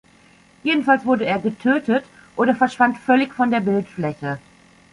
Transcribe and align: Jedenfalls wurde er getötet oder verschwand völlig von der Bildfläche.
Jedenfalls 0.63 1.05
wurde 1.05 1.25
er 1.27 1.37
getötet 1.37 2.03
oder 2.35 2.55
verschwand 2.55 2.97
völlig 2.97 3.35
von 3.35 3.51
der 3.51 3.59
Bildfläche. 3.59 4.39